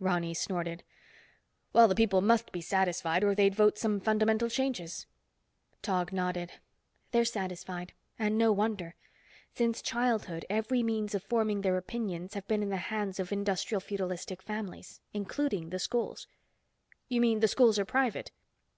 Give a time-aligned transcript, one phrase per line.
[0.00, 0.84] Ronny snorted.
[1.72, 5.06] "Well, the people must be satisfied or they'd vote some fundamental changes."
[5.80, 6.52] Tog nodded.
[7.10, 8.96] "They're satisfied, and no wonder.
[9.54, 13.80] Since childhood every means of forming their opinions have been in the hands of industrial
[13.80, 16.26] feudalistic families—including the schools."
[17.08, 18.30] "You mean the schools are private?"